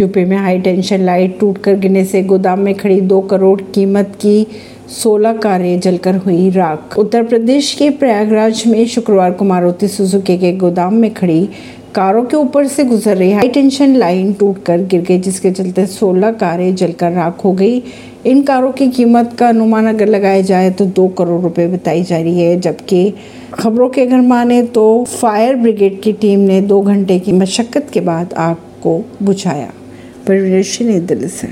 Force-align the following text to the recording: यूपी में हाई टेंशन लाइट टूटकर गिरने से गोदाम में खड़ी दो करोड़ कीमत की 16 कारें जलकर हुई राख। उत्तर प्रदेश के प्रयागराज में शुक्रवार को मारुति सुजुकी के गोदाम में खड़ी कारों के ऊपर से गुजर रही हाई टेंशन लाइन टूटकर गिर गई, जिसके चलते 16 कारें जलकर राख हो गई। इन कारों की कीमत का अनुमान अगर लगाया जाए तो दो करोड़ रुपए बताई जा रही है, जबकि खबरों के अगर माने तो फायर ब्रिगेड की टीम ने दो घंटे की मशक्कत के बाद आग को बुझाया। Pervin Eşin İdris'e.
यूपी 0.00 0.24
में 0.24 0.36
हाई 0.36 0.58
टेंशन 0.58 1.00
लाइट 1.00 1.38
टूटकर 1.40 1.74
गिरने 1.78 2.04
से 2.04 2.22
गोदाम 2.22 2.60
में 2.60 2.74
खड़ी 2.74 3.00
दो 3.00 3.20
करोड़ 3.20 3.60
कीमत 3.74 4.12
की 4.20 4.46
16 4.92 5.36
कारें 5.38 5.80
जलकर 5.80 6.16
हुई 6.16 6.48
राख। 6.50 6.98
उत्तर 6.98 7.22
प्रदेश 7.22 7.72
के 7.74 7.88
प्रयागराज 7.90 8.62
में 8.66 8.86
शुक्रवार 8.86 9.32
को 9.32 9.44
मारुति 9.44 9.88
सुजुकी 9.88 10.36
के 10.38 10.52
गोदाम 10.52 10.94
में 10.94 11.12
खड़ी 11.14 11.48
कारों 11.94 12.22
के 12.24 12.36
ऊपर 12.36 12.66
से 12.66 12.84
गुजर 12.84 13.16
रही 13.16 13.32
हाई 13.32 13.48
टेंशन 13.48 13.94
लाइन 13.96 14.32
टूटकर 14.32 14.84
गिर 14.84 15.00
गई, 15.00 15.18
जिसके 15.18 15.50
चलते 15.50 15.86
16 15.86 16.32
कारें 16.32 16.74
जलकर 16.74 17.12
राख 17.12 17.44
हो 17.44 17.52
गई। 17.52 17.82
इन 18.26 18.42
कारों 18.42 18.70
की 18.72 18.88
कीमत 18.90 19.34
का 19.38 19.48
अनुमान 19.48 19.86
अगर 19.86 20.08
लगाया 20.08 20.40
जाए 20.42 20.70
तो 20.70 20.86
दो 20.86 21.06
करोड़ 21.08 21.40
रुपए 21.42 21.66
बताई 21.68 22.02
जा 22.02 22.18
रही 22.18 22.40
है, 22.40 22.58
जबकि 22.60 23.12
खबरों 23.54 23.88
के 23.88 24.02
अगर 24.02 24.20
माने 24.22 24.62
तो 24.64 25.04
फायर 25.10 25.56
ब्रिगेड 25.56 26.00
की 26.02 26.12
टीम 26.14 26.40
ने 26.40 26.60
दो 26.62 26.80
घंटे 26.82 27.18
की 27.18 27.32
मशक्कत 27.32 27.90
के 27.92 28.00
बाद 28.00 28.34
आग 28.38 28.56
को 28.82 29.00
बुझाया। 29.22 29.70
Pervin 30.26 30.52
Eşin 30.52 30.88
İdris'e. 30.88 31.48